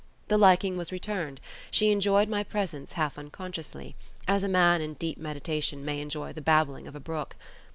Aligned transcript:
The 0.29 0.37
liking 0.39 0.77
was 0.77 0.91
returned; 0.91 1.39
she 1.69 1.91
enjoyed 1.91 2.27
my 2.27 2.43
presence 2.43 2.93
half 2.93 3.19
unconsciously, 3.19 3.95
as 4.27 4.41
a 4.41 4.49
man 4.49 4.81
in 4.81 4.95
deep 4.95 5.19
meditation 5.19 5.85
may 5.85 6.01
enjoy 6.01 6.33
the 6.33 6.41
babbling 6.41 6.87
of 6.87 6.95
a 6.95 6.99
brook. 6.99 7.35